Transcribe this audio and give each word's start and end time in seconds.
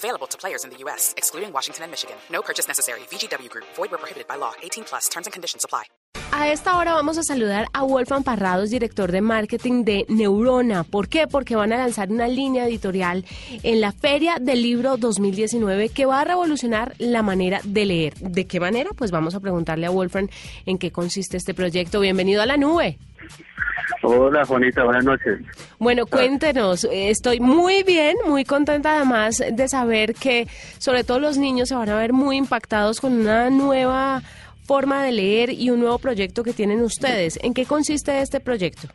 Available 0.00 0.26
to 0.28 0.38
players 0.38 0.64
in 0.64 0.70
the 0.70 0.78
U.S., 0.84 1.12
excluding 1.18 1.52
Washington 1.52 1.84
and 1.84 1.90
Michigan. 1.90 2.16
No 2.32 2.40
purchase 2.40 2.66
necessary. 2.66 3.00
VGW 3.10 3.50
Group. 3.50 3.66
Void 3.76 3.90
where 3.90 3.98
prohibited 3.98 4.26
by 4.26 4.36
law. 4.36 4.52
18 4.62 4.84
plus. 4.84 5.10
Terms 5.10 5.26
and 5.26 5.32
conditions 5.34 5.62
apply. 5.62 5.84
A 6.32 6.48
esta 6.48 6.78
hora 6.78 6.94
vamos 6.94 7.18
a 7.18 7.22
saludar 7.22 7.66
a 7.74 7.82
Wolfgang 7.82 8.22
Parrados, 8.22 8.70
director 8.70 9.12
de 9.12 9.20
marketing 9.20 9.84
de 9.84 10.06
Neurona. 10.08 10.84
¿Por 10.84 11.08
qué? 11.08 11.26
Porque 11.26 11.54
van 11.54 11.72
a 11.72 11.76
lanzar 11.76 12.10
una 12.10 12.28
línea 12.28 12.66
editorial 12.66 13.26
en 13.62 13.80
la 13.80 13.92
Feria 13.92 14.38
del 14.40 14.62
Libro 14.62 14.96
2019 14.96 15.90
que 15.90 16.06
va 16.06 16.20
a 16.20 16.24
revolucionar 16.24 16.94
la 16.98 17.22
manera 17.22 17.60
de 17.64 17.84
leer. 17.84 18.14
¿De 18.14 18.46
qué 18.46 18.58
manera? 18.58 18.90
Pues 18.96 19.10
vamos 19.10 19.34
a 19.34 19.40
preguntarle 19.40 19.86
a 19.86 19.90
Wolfgang 19.90 20.30
en 20.66 20.78
qué 20.78 20.92
consiste 20.92 21.36
este 21.36 21.52
proyecto. 21.52 22.00
Bienvenido 22.00 22.40
a 22.40 22.46
la 22.46 22.56
nube. 22.56 22.98
Hola 24.02 24.44
Juanita, 24.44 24.84
buenas 24.84 25.04
noches. 25.04 25.40
Bueno, 25.78 26.06
cuéntenos, 26.06 26.86
estoy 26.90 27.40
muy 27.40 27.82
bien, 27.82 28.16
muy 28.26 28.44
contenta 28.44 28.96
además 28.96 29.42
de 29.52 29.68
saber 29.68 30.14
que 30.14 30.46
sobre 30.78 31.04
todo 31.04 31.20
los 31.20 31.38
niños 31.38 31.68
se 31.68 31.74
van 31.74 31.88
a 31.88 31.98
ver 31.98 32.12
muy 32.12 32.36
impactados 32.36 33.00
con 33.00 33.12
una 33.12 33.50
nueva 33.50 34.22
forma 34.64 35.02
de 35.02 35.12
leer 35.12 35.50
y 35.50 35.70
un 35.70 35.80
nuevo 35.80 35.98
proyecto 35.98 36.42
que 36.42 36.52
tienen 36.52 36.80
ustedes. 36.82 37.38
¿En 37.42 37.54
qué 37.54 37.66
consiste 37.66 38.20
este 38.20 38.40
proyecto? 38.40 38.88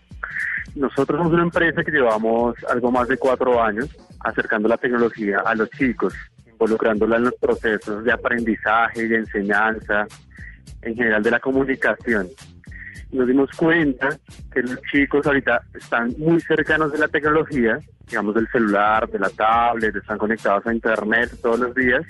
Nosotros 0.76 1.18
somos 1.18 1.34
una 1.34 1.44
empresa 1.44 1.84
que 1.84 1.92
llevamos 1.92 2.56
algo 2.70 2.92
más 2.92 3.08
de 3.08 3.18
cuatro 3.18 3.62
años 3.62 3.90
acercando 4.22 4.68
la 4.68 4.78
tecnología 4.78 5.40
a 5.46 5.56
los 5.56 5.70
chicos, 5.72 6.14
involucrándola 6.48 7.18
en 7.18 7.24
los 7.26 7.36
procesos 7.36 8.04
de 8.04 8.12
aprendizaje 8.12 9.04
y 9.04 9.08
de 9.08 9.18
enseñanza, 9.18 10.08
en 10.82 10.96
general 10.96 11.24
de 11.24 11.32
la 11.32 11.40
comunicación 11.40 12.28
nos 13.12 13.28
dimos 13.28 13.50
cuenta 13.52 14.18
que 14.52 14.62
los 14.62 14.82
chicos 14.92 15.26
ahorita 15.26 15.62
están 15.74 16.14
muy 16.18 16.42
cercanos 16.42 16.92
de 16.92 17.00
la 17.00 17.08
tecnología, 17.08 17.80
digamos 18.08 18.36
del 18.36 18.48
celular, 18.50 19.10
de 19.10 19.20
la 19.20 19.30
tablet, 19.30 19.96
están 19.96 20.18
conectados 20.18 20.66
a 20.68 20.74
internet 20.74 21.32
todos 21.42 21.60
los 21.60 21.76
días 21.76 22.04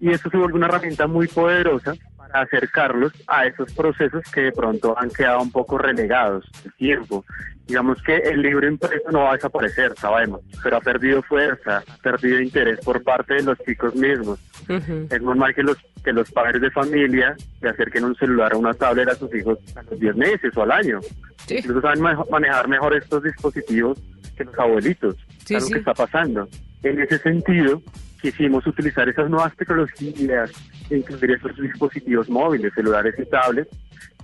y 0.00 0.10
eso 0.10 0.28
se 0.30 0.36
vuelve 0.36 0.54
una 0.54 0.66
herramienta 0.66 1.06
muy 1.06 1.28
poderosa 1.28 1.94
para 2.16 2.40
acercarlos 2.40 3.12
a 3.28 3.46
esos 3.46 3.72
procesos 3.72 4.22
que 4.32 4.42
de 4.42 4.52
pronto 4.52 4.98
han 4.98 5.10
quedado 5.10 5.40
un 5.40 5.52
poco 5.52 5.78
relegados 5.78 6.44
el 6.64 6.72
tiempo. 6.74 7.24
Digamos 7.66 8.02
que 8.02 8.16
el 8.16 8.42
libro 8.42 8.66
impreso 8.66 9.12
no 9.12 9.20
va 9.20 9.30
a 9.30 9.34
desaparecer, 9.34 9.94
sabemos, 9.96 10.40
pero 10.62 10.78
ha 10.78 10.80
perdido 10.80 11.22
fuerza, 11.22 11.84
ha 11.88 11.96
perdido 11.98 12.40
interés 12.40 12.80
por 12.84 13.02
parte 13.04 13.34
de 13.34 13.42
los 13.44 13.58
chicos 13.60 13.94
mismos. 13.94 14.40
Es 14.68 15.22
normal 15.22 15.54
que 15.54 15.62
los 15.62 15.76
que 16.02 16.12
los 16.12 16.30
padres 16.30 16.60
de 16.60 16.70
familia 16.70 17.36
se 17.60 17.68
acerquen 17.68 18.04
un 18.04 18.14
celular 18.16 18.54
o 18.54 18.58
una 18.58 18.74
tablet 18.74 19.08
a 19.08 19.14
sus 19.14 19.34
hijos 19.34 19.58
a 19.76 19.82
los 19.82 19.98
10 19.98 20.16
meses 20.16 20.56
o 20.56 20.62
al 20.62 20.72
año. 20.72 21.00
Incluso 21.48 21.80
saben 21.80 22.02
manejar 22.30 22.68
mejor 22.68 22.94
estos 22.96 23.22
dispositivos 23.22 23.98
que 24.36 24.44
los 24.44 24.58
abuelitos. 24.58 25.16
Sí, 25.44 25.54
lo 25.54 25.66
que 25.66 25.78
está 25.78 25.94
pasando. 25.94 26.48
En 26.82 27.00
ese 27.00 27.18
sentido, 27.18 27.82
quisimos 28.22 28.64
utilizar 28.66 29.08
esas 29.08 29.28
nuevas 29.28 29.54
tecnologías, 29.56 30.50
incluir 30.88 31.32
esos 31.32 31.56
dispositivos 31.56 32.30
móviles, 32.30 32.72
celulares 32.74 33.14
y 33.18 33.26
tablets, 33.26 33.68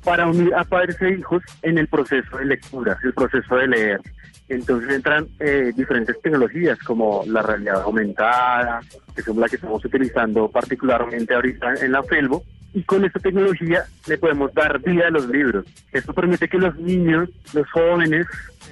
para 0.05 0.27
unir 0.27 0.55
a 0.55 0.65
padres 0.65 0.97
e 1.03 1.11
hijos 1.15 1.43
en 1.63 1.77
el 1.77 1.89
proceso 1.89 2.39
de 2.39 2.45
lectura, 2.47 2.97
el 3.03 3.13
proceso 3.13 3.57
de 3.57 3.67
leer. 3.67 4.01
Entonces 4.49 4.91
entran 4.91 5.27
eh, 5.41 5.73
diferentes 5.77 6.19
tecnologías 6.23 6.79
como 6.79 7.25
la 7.27 7.43
realidad 7.43 7.83
aumentada, 7.83 8.81
que 9.15 9.23
son 9.23 9.39
las 9.41 9.51
que 9.51 9.57
estamos 9.57 9.85
utilizando 9.85 10.49
particularmente 10.49 11.35
ahorita 11.35 11.75
en 11.83 11.93
la 11.93 12.03
Felbo, 12.05 12.45
y 12.73 12.83
con 12.85 13.05
esta 13.05 13.19
tecnología 13.19 13.85
le 14.07 14.19
podemos 14.19 14.55
dar 14.55 14.79
vida 14.81 15.09
a 15.09 15.11
los 15.11 15.29
libros. 15.29 15.67
Esto 15.93 16.13
permite 16.13 16.49
que 16.49 16.59
los 16.59 16.77
niños, 16.77 17.29
los 17.53 17.69
jóvenes, 17.71 18.27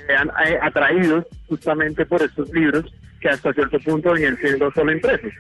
sean 0.06 0.30
eh, 0.46 0.58
atraídos 0.62 1.26
justamente 1.48 2.06
por 2.06 2.22
estos 2.22 2.48
libros 2.50 2.94
que 3.20 3.28
hasta 3.28 3.52
cierto 3.52 3.78
punto 3.80 4.12
venían 4.12 4.36
siendo 4.36 4.70
solo 4.72 4.92
impresos. 4.92 5.32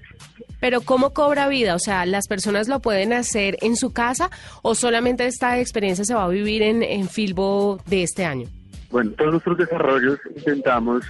Pero 0.60 0.80
¿cómo 0.80 1.12
cobra 1.12 1.48
vida? 1.48 1.74
O 1.74 1.78
sea, 1.78 2.06
¿las 2.06 2.28
personas 2.28 2.68
lo 2.68 2.80
pueden 2.80 3.12
hacer 3.12 3.56
en 3.60 3.76
su 3.76 3.92
casa 3.92 4.30
o 4.62 4.74
solamente 4.74 5.26
esta 5.26 5.58
experiencia 5.58 6.04
se 6.04 6.14
va 6.14 6.24
a 6.24 6.28
vivir 6.28 6.62
en, 6.62 6.82
en 6.82 7.08
Filbo 7.08 7.78
de 7.86 8.02
este 8.02 8.24
año? 8.24 8.48
Bueno, 8.90 9.12
todos 9.12 9.32
nuestros 9.32 9.58
desarrollos 9.58 10.18
intentamos, 10.34 11.04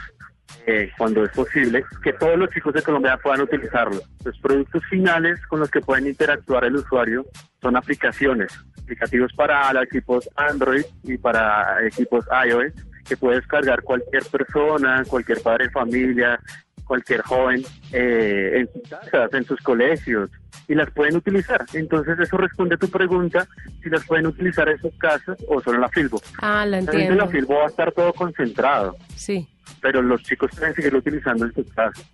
eh, 0.66 0.90
cuando 0.98 1.24
es 1.24 1.30
posible, 1.30 1.84
que 2.02 2.12
todos 2.14 2.36
los 2.36 2.50
chicos 2.50 2.74
de 2.74 2.82
Colombia 2.82 3.18
puedan 3.22 3.42
utilizarlo. 3.42 4.00
Los 4.24 4.38
productos 4.38 4.82
finales 4.90 5.38
con 5.46 5.60
los 5.60 5.70
que 5.70 5.80
pueden 5.80 6.06
interactuar 6.06 6.64
el 6.64 6.76
usuario 6.76 7.24
son 7.62 7.76
aplicaciones, 7.76 8.52
aplicativos 8.82 9.32
para 9.34 9.70
equipos 9.82 10.28
Android 10.36 10.84
y 11.04 11.18
para 11.18 11.86
equipos 11.86 12.24
iOS 12.46 12.72
que 13.08 13.16
puede 13.16 13.36
descargar 13.36 13.82
cualquier 13.82 14.24
persona, 14.24 15.04
cualquier 15.06 15.40
padre 15.40 15.66
de 15.66 15.70
familia, 15.70 16.40
cualquier 16.84 17.20
joven 17.22 17.62
eh, 17.92 18.52
en 18.60 18.72
sus 18.72 18.88
casas, 18.88 19.34
en 19.34 19.44
sus 19.44 19.60
colegios, 19.60 20.30
y 20.68 20.74
las 20.74 20.90
pueden 20.90 21.16
utilizar. 21.16 21.64
Entonces 21.72 22.18
eso 22.18 22.36
responde 22.36 22.76
a 22.76 22.78
tu 22.78 22.88
pregunta, 22.88 23.46
si 23.82 23.90
las 23.90 24.04
pueden 24.06 24.26
utilizar 24.26 24.68
en 24.68 24.78
sus 24.78 24.94
casas 24.96 25.36
o 25.48 25.60
solo 25.60 25.76
en 25.76 25.82
la 25.82 25.88
Filbo. 25.88 26.20
Ah, 26.40 26.64
la 26.64 26.78
entiendo. 26.78 27.12
En 27.12 27.18
la 27.18 27.28
Filbo 27.28 27.56
va 27.56 27.64
a 27.64 27.68
estar 27.68 27.92
todo 27.92 28.12
concentrado. 28.12 28.96
Sí. 29.14 29.48
Pero 29.80 30.00
los 30.00 30.22
chicos 30.22 30.50
pueden 30.56 30.74
seguirlo 30.74 31.00
utilizando 31.00 31.44
en 31.44 31.52
sus 31.52 31.70
casas. 31.72 32.04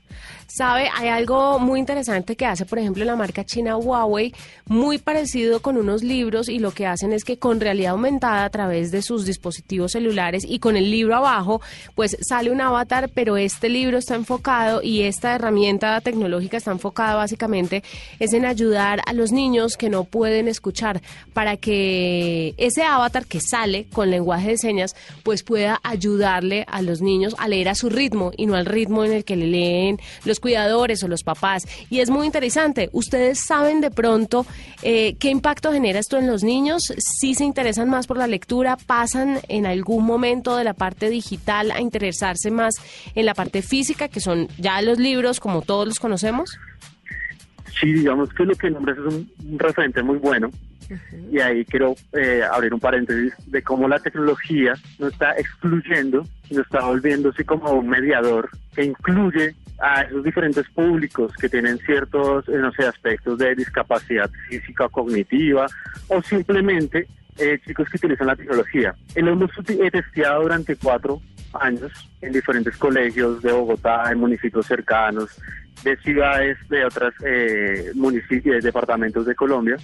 Sabe, 0.46 0.90
hay 0.94 1.08
algo 1.08 1.58
muy 1.58 1.80
interesante 1.80 2.36
que 2.36 2.44
hace, 2.44 2.66
por 2.66 2.78
ejemplo, 2.78 3.04
la 3.06 3.16
marca 3.16 3.42
china 3.42 3.78
Huawei, 3.78 4.34
muy 4.66 4.98
parecido 4.98 5.62
con 5.62 5.78
unos 5.78 6.02
libros 6.02 6.50
y 6.50 6.58
lo 6.58 6.72
que 6.72 6.86
hacen 6.86 7.12
es 7.12 7.24
que 7.24 7.38
con 7.38 7.58
realidad 7.58 7.92
aumentada 7.92 8.44
a 8.44 8.50
través 8.50 8.90
de 8.90 9.00
sus 9.00 9.24
dispositivos 9.24 9.92
celulares 9.92 10.44
y 10.46 10.58
con 10.58 10.76
el 10.76 10.90
libro 10.90 11.16
abajo, 11.16 11.62
pues 11.94 12.18
sale 12.20 12.50
un 12.50 12.60
avatar, 12.60 13.10
pero 13.14 13.38
este 13.38 13.70
libro 13.70 13.96
está 13.96 14.14
enfocado 14.14 14.82
y 14.82 15.02
esta 15.02 15.34
herramienta 15.34 15.98
tecnológica 16.02 16.58
está 16.58 16.70
enfocada 16.70 17.16
básicamente 17.16 17.82
es 18.18 18.32
en 18.32 18.44
ayudar 18.44 19.00
a 19.06 19.12
los 19.12 19.32
niños 19.32 19.76
que 19.76 19.88
no 19.88 20.04
pueden 20.04 20.48
escuchar 20.48 21.00
para 21.32 21.56
que 21.56 22.54
ese 22.58 22.82
avatar 22.82 23.26
que 23.26 23.40
sale 23.40 23.86
con 23.92 24.10
lenguaje 24.10 24.50
de 24.50 24.58
señas, 24.58 24.94
pues 25.22 25.42
pueda 25.42 25.80
ayudarle 25.82 26.64
a 26.68 26.82
los 26.82 27.00
niños 27.00 27.34
a 27.38 27.48
leer 27.48 27.68
a 27.68 27.74
su 27.74 27.88
ritmo 27.88 28.32
y 28.36 28.46
no 28.46 28.54
al 28.54 28.66
ritmo 28.66 29.04
en 29.04 29.12
el 29.12 29.24
que 29.24 29.36
le 29.36 29.46
leen 29.46 29.98
los 30.24 30.40
cuidadores 30.40 31.02
o 31.02 31.08
los 31.08 31.22
papás. 31.22 31.66
Y 31.90 32.00
es 32.00 32.10
muy 32.10 32.26
interesante. 32.26 32.90
¿Ustedes 32.92 33.40
saben 33.40 33.80
de 33.80 33.90
pronto 33.90 34.46
eh, 34.82 35.14
qué 35.18 35.30
impacto 35.30 35.72
genera 35.72 35.98
esto 35.98 36.18
en 36.18 36.26
los 36.26 36.42
niños? 36.42 36.82
Si 36.98 37.34
se 37.34 37.44
interesan 37.44 37.88
más 37.88 38.06
por 38.06 38.16
la 38.16 38.26
lectura, 38.26 38.76
pasan 38.76 39.40
en 39.48 39.66
algún 39.66 40.04
momento 40.04 40.56
de 40.56 40.64
la 40.64 40.74
parte 40.74 41.10
digital 41.10 41.70
a 41.70 41.80
interesarse 41.80 42.50
más 42.50 42.74
en 43.14 43.26
la 43.26 43.34
parte 43.34 43.62
física, 43.62 44.08
que 44.08 44.20
son 44.20 44.48
ya 44.58 44.80
los 44.82 44.98
libros 44.98 45.40
como 45.40 45.62
todos 45.62 45.86
los 45.86 46.00
conocemos. 46.00 46.58
Sí, 47.80 47.92
digamos 47.92 48.32
que 48.34 48.44
lo 48.44 48.54
que 48.54 48.70
nombres 48.70 48.96
es 48.98 49.14
un, 49.14 49.58
referente 49.58 50.02
muy 50.02 50.18
bueno. 50.18 50.50
Y 51.30 51.40
ahí 51.40 51.64
quiero 51.64 51.94
eh, 52.12 52.42
abrir 52.50 52.74
un 52.74 52.80
paréntesis 52.80 53.32
de 53.46 53.62
cómo 53.62 53.88
la 53.88 53.98
tecnología 53.98 54.74
no 54.98 55.08
está 55.08 55.32
excluyendo, 55.32 56.26
sino 56.48 56.62
está 56.62 56.80
volviéndose 56.80 57.44
como 57.44 57.72
un 57.72 57.88
mediador 57.88 58.50
que 58.74 58.84
incluye 58.84 59.54
a 59.80 60.02
esos 60.02 60.22
diferentes 60.22 60.68
públicos 60.70 61.32
que 61.40 61.48
tienen 61.48 61.78
ciertos, 61.78 62.48
eh, 62.48 62.58
no 62.58 62.72
sé, 62.72 62.86
aspectos 62.86 63.38
de 63.38 63.54
discapacidad 63.54 64.30
física 64.48 64.88
cognitiva, 64.88 65.66
o 66.08 66.22
simplemente 66.22 67.08
eh, 67.38 67.58
chicos 67.66 67.88
que 67.88 67.96
utilizan 67.96 68.28
la 68.28 68.36
tecnología. 68.36 68.94
Lo 69.16 69.32
hemos 69.32 69.50
testeado 69.90 70.42
durante 70.42 70.76
cuatro 70.76 71.20
años 71.54 71.90
en 72.20 72.32
diferentes 72.32 72.76
colegios 72.76 73.42
de 73.42 73.52
Bogotá, 73.52 74.10
en 74.10 74.18
municipios 74.18 74.66
cercanos, 74.66 75.30
de 75.82 75.96
ciudades 75.98 76.56
de 76.68 76.84
otros 76.84 77.14
eh, 77.24 77.90
municipios, 77.94 78.62
departamentos 78.62 79.26
de 79.26 79.34
Colombia, 79.34 79.76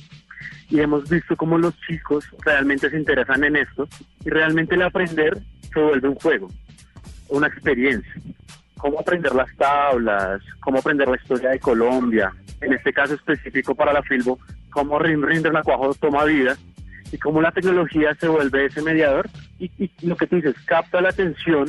y 0.70 0.80
hemos 0.80 1.08
visto 1.08 1.36
cómo 1.36 1.58
los 1.58 1.78
chicos 1.86 2.24
realmente 2.44 2.90
se 2.90 2.98
interesan 2.98 3.44
en 3.44 3.56
esto 3.56 3.88
y 4.24 4.30
realmente 4.30 4.74
el 4.74 4.82
aprender 4.82 5.38
se 5.72 5.80
vuelve 5.80 6.08
un 6.08 6.14
juego, 6.16 6.48
una 7.28 7.46
experiencia 7.46 8.12
cómo 8.78 9.00
aprender 9.00 9.34
las 9.34 9.54
tablas, 9.56 10.40
cómo 10.60 10.78
aprender 10.78 11.08
la 11.08 11.16
historia 11.16 11.50
de 11.50 11.58
Colombia, 11.58 12.32
en 12.60 12.72
este 12.72 12.92
caso 12.92 13.14
específico 13.14 13.74
para 13.74 13.92
la 13.92 14.02
Filbo, 14.02 14.38
cómo 14.70 14.98
Rinder 14.98 15.52
Nacuajo 15.52 15.92
toma 15.94 16.24
vida 16.24 16.56
y 17.12 17.18
cómo 17.18 17.42
la 17.42 17.52
tecnología 17.52 18.14
se 18.14 18.28
vuelve 18.28 18.66
ese 18.66 18.82
mediador 18.82 19.28
y, 19.58 19.90
lo 20.06 20.16
que 20.16 20.26
tú 20.26 20.36
dices, 20.36 20.54
capta 20.64 21.00
la 21.00 21.10
atención 21.10 21.68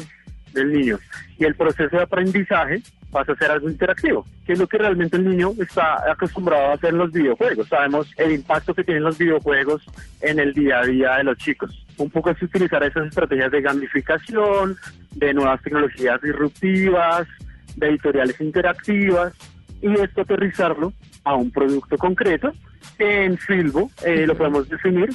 del 0.53 0.71
niño. 0.71 0.99
Y 1.37 1.45
el 1.45 1.55
proceso 1.55 1.97
de 1.97 2.03
aprendizaje 2.03 2.81
pasa 3.11 3.31
a 3.31 3.35
ser 3.35 3.51
algo 3.51 3.69
interactivo, 3.69 4.25
que 4.45 4.53
es 4.53 4.59
lo 4.59 4.67
que 4.67 4.77
realmente 4.77 5.17
el 5.17 5.27
niño 5.27 5.51
está 5.59 6.11
acostumbrado 6.11 6.67
a 6.67 6.73
hacer 6.73 6.91
en 6.91 6.99
los 6.99 7.11
videojuegos. 7.11 7.67
Sabemos 7.67 8.07
el 8.17 8.31
impacto 8.31 8.73
que 8.73 8.83
tienen 8.83 9.03
los 9.03 9.17
videojuegos 9.17 9.83
en 10.21 10.39
el 10.39 10.53
día 10.53 10.79
a 10.79 10.85
día 10.85 11.15
de 11.17 11.23
los 11.23 11.37
chicos. 11.37 11.85
Un 11.97 12.09
poco 12.09 12.29
es 12.29 12.41
utilizar 12.41 12.83
esas 12.83 13.07
estrategias 13.07 13.51
de 13.51 13.61
gamificación, 13.61 14.77
de 15.15 15.33
nuevas 15.33 15.61
tecnologías 15.61 16.21
disruptivas, 16.21 17.27
de 17.75 17.89
editoriales 17.89 18.39
interactivas, 18.39 19.33
y 19.81 19.93
esto 19.93 20.21
aterrizarlo 20.21 20.93
a 21.23 21.35
un 21.35 21.51
producto 21.51 21.97
concreto. 21.97 22.51
En 22.97 23.37
Filbo 23.37 23.89
eh, 24.05 24.25
lo 24.27 24.35
podemos 24.35 24.67
definir 24.69 25.09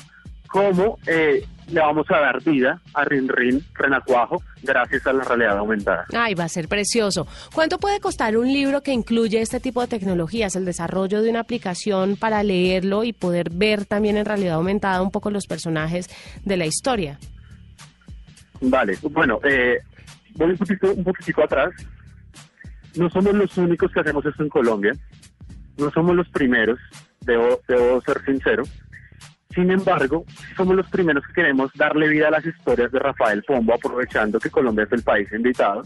como 0.54 1.00
eh, 1.08 1.44
le 1.66 1.80
vamos 1.80 2.06
a 2.10 2.20
dar 2.20 2.40
vida 2.44 2.80
a 2.94 3.04
Rin 3.04 3.28
Rin 3.28 3.60
Renacuajo 3.74 4.40
gracias 4.62 5.04
a 5.04 5.12
la 5.12 5.24
realidad 5.24 5.58
aumentada. 5.58 6.04
Ay, 6.16 6.34
va 6.34 6.44
a 6.44 6.48
ser 6.48 6.68
precioso. 6.68 7.26
¿Cuánto 7.52 7.78
puede 7.78 7.98
costar 7.98 8.36
un 8.36 8.46
libro 8.46 8.80
que 8.80 8.92
incluye 8.92 9.40
este 9.40 9.58
tipo 9.58 9.80
de 9.80 9.88
tecnologías, 9.88 10.54
el 10.54 10.64
desarrollo 10.64 11.22
de 11.22 11.30
una 11.30 11.40
aplicación 11.40 12.14
para 12.14 12.44
leerlo 12.44 13.02
y 13.02 13.12
poder 13.12 13.50
ver 13.50 13.84
también 13.84 14.16
en 14.16 14.26
realidad 14.26 14.54
aumentada 14.54 15.02
un 15.02 15.10
poco 15.10 15.28
los 15.28 15.46
personajes 15.48 16.08
de 16.44 16.56
la 16.56 16.66
historia? 16.66 17.18
Vale, 18.60 18.96
bueno, 19.10 19.40
eh, 19.42 19.78
voy 20.36 20.50
un 20.50 20.56
poquito, 20.56 20.92
un 20.92 21.02
poquitico 21.02 21.42
atrás. 21.42 21.70
No 22.94 23.10
somos 23.10 23.34
los 23.34 23.58
únicos 23.58 23.90
que 23.90 23.98
hacemos 23.98 24.24
esto 24.24 24.44
en 24.44 24.48
Colombia. 24.50 24.92
No 25.78 25.90
somos 25.90 26.14
los 26.14 26.28
primeros, 26.28 26.78
debo, 27.22 27.60
debo 27.66 28.00
ser 28.02 28.24
sincero. 28.24 28.62
Sin 29.54 29.70
embargo, 29.70 30.24
somos 30.56 30.74
los 30.74 30.88
primeros 30.88 31.24
que 31.26 31.32
queremos 31.32 31.70
darle 31.74 32.08
vida 32.08 32.28
a 32.28 32.32
las 32.32 32.44
historias 32.44 32.90
de 32.90 32.98
Rafael 32.98 33.42
Pombo, 33.44 33.74
aprovechando 33.74 34.40
que 34.40 34.50
Colombia 34.50 34.84
es 34.84 34.92
el 34.92 35.02
país 35.02 35.30
invitado. 35.32 35.82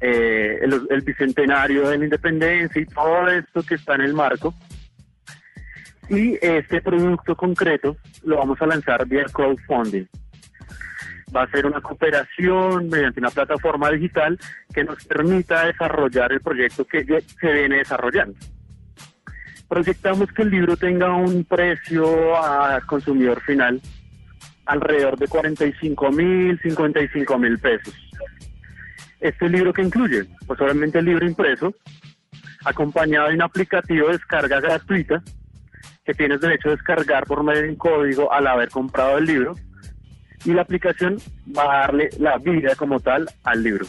Eh, 0.00 0.58
el, 0.62 1.00
bicentenario 1.02 1.88
de 1.88 1.98
la 1.98 2.04
independencia 2.04 2.82
y 2.82 2.86
todo 2.86 3.28
esto 3.28 3.62
que 3.62 3.76
está 3.76 3.94
en 3.94 4.00
el 4.00 4.14
marco. 4.14 4.52
Y 6.08 6.36
este 6.44 6.80
producto 6.82 7.36
concreto 7.36 7.96
lo 8.24 8.38
vamos 8.38 8.60
a 8.60 8.66
lanzar 8.66 9.06
vía 9.06 9.24
crowdfunding. 9.32 10.06
Va 11.34 11.44
a 11.44 11.50
ser 11.50 11.64
una 11.64 11.80
cooperación 11.80 12.88
mediante 12.88 13.20
una 13.20 13.30
plataforma 13.30 13.90
digital 13.90 14.36
que 14.74 14.82
nos 14.82 15.04
permita 15.04 15.66
desarrollar 15.66 16.32
el 16.32 16.40
proyecto 16.40 16.84
que 16.84 17.04
se 17.40 17.52
viene 17.52 17.78
desarrollando 17.78 18.36
proyectamos 19.72 20.30
que 20.32 20.42
el 20.42 20.50
libro 20.50 20.76
tenga 20.76 21.14
un 21.14 21.44
precio 21.44 22.36
al 22.38 22.84
consumidor 22.84 23.40
final 23.40 23.80
alrededor 24.66 25.18
de 25.18 25.26
45 25.26 26.12
mil, 26.12 26.60
55 26.60 27.38
mil 27.38 27.58
pesos. 27.58 27.94
Este 29.18 29.48
libro 29.48 29.72
que 29.72 29.80
incluye, 29.80 30.26
pues 30.46 30.60
obviamente 30.60 30.98
el 30.98 31.06
libro 31.06 31.26
impreso, 31.26 31.74
acompañado 32.66 33.28
de 33.28 33.34
un 33.36 33.40
aplicativo 33.40 34.08
de 34.08 34.18
descarga 34.18 34.60
gratuita 34.60 35.22
que 36.04 36.12
tienes 36.12 36.42
derecho 36.42 36.68
a 36.68 36.72
descargar 36.72 37.24
por 37.24 37.42
medio 37.42 37.62
de 37.62 37.70
un 37.70 37.76
código 37.76 38.30
al 38.30 38.48
haber 38.48 38.68
comprado 38.68 39.16
el 39.16 39.24
libro 39.24 39.54
y 40.44 40.52
la 40.52 40.60
aplicación 40.60 41.16
va 41.56 41.62
a 41.62 41.78
darle 41.78 42.10
la 42.18 42.36
vida 42.36 42.74
como 42.76 43.00
tal 43.00 43.26
al 43.42 43.62
libro. 43.62 43.86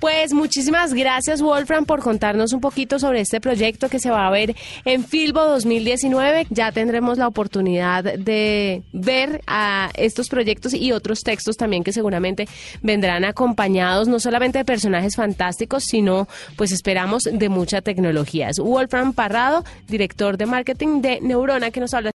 Pues 0.00 0.34
muchísimas 0.34 0.92
gracias 0.92 1.40
Wolfram 1.40 1.86
por 1.86 2.00
contarnos 2.00 2.52
un 2.52 2.60
poquito 2.60 2.98
sobre 2.98 3.20
este 3.22 3.40
proyecto 3.40 3.88
que 3.88 3.98
se 3.98 4.10
va 4.10 4.26
a 4.26 4.30
ver 4.30 4.54
en 4.84 5.02
Filbo 5.02 5.40
2019. 5.46 6.48
Ya 6.50 6.70
tendremos 6.70 7.16
la 7.16 7.26
oportunidad 7.26 8.04
de 8.04 8.82
ver 8.92 9.40
a 9.46 9.90
estos 9.94 10.28
proyectos 10.28 10.74
y 10.74 10.92
otros 10.92 11.22
textos 11.22 11.56
también 11.56 11.82
que 11.82 11.94
seguramente 11.94 12.46
vendrán 12.82 13.24
acompañados 13.24 14.06
no 14.06 14.20
solamente 14.20 14.58
de 14.58 14.64
personajes 14.66 15.16
fantásticos, 15.16 15.84
sino 15.84 16.28
pues 16.56 16.72
esperamos 16.72 17.22
de 17.22 17.48
mucha 17.48 17.80
tecnología. 17.80 18.50
Es 18.50 18.58
Wolfram 18.58 19.14
Parrado, 19.14 19.64
director 19.88 20.36
de 20.36 20.44
marketing 20.44 21.00
de 21.00 21.20
Neurona, 21.22 21.70
que 21.70 21.80
nos 21.80 21.94
habla 21.94 22.04